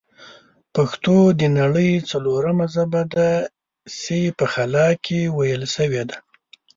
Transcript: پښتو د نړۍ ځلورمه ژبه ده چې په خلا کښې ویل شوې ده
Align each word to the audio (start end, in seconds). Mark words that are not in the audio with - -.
پښتو 0.75 1.17
د 1.39 1.41
نړۍ 1.59 1.91
ځلورمه 2.09 2.65
ژبه 2.73 3.01
ده 3.13 3.29
چې 3.99 4.17
په 4.37 4.45
خلا 4.53 4.87
کښې 5.03 5.21
ویل 5.37 5.63
شوې 5.75 6.03
ده 6.09 6.17